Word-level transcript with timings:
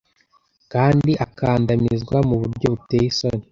Kandi 0.73 1.11
akandamizwa 1.25 2.17
mu 2.27 2.35
buryo 2.41 2.67
buteye 2.73 3.05
isoni 3.11 3.45